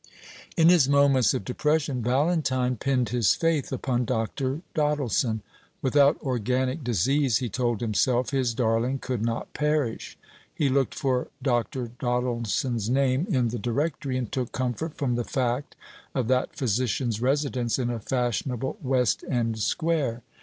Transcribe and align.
In 0.57 0.69
his 0.69 0.89
moments 0.89 1.31
of 1.35 1.45
depression 1.45 2.01
Valentine 2.01 2.75
pinned 2.75 3.09
his 3.09 3.35
faith 3.35 3.71
upon 3.71 4.03
Dr. 4.05 4.61
Doddleson. 4.73 5.41
Without 5.83 6.19
organic 6.23 6.83
disease, 6.83 7.37
he 7.37 7.49
told 7.49 7.81
himself, 7.81 8.31
his 8.31 8.55
darling 8.55 8.97
could 8.97 9.21
not 9.23 9.53
perish. 9.53 10.17
He 10.55 10.69
looked 10.69 10.95
for 10.95 11.27
Dr. 11.43 11.91
Doddleson's 11.99 12.89
name 12.89 13.27
in 13.29 13.49
the 13.49 13.59
Directory, 13.59 14.17
and 14.17 14.31
took 14.31 14.51
comfort 14.51 14.97
from 14.97 15.13
the 15.13 15.23
fact 15.23 15.75
of 16.15 16.27
that 16.29 16.55
physician's 16.55 17.21
residence 17.21 17.77
in 17.77 17.91
a 17.91 17.99
fashionable 17.99 18.79
West 18.81 19.23
End 19.29 19.59
square. 19.59 20.23